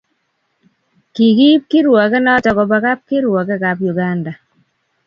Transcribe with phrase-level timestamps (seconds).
[1.13, 4.33] Kikiip kirwokenoto koba kapkirwokekab Uganda.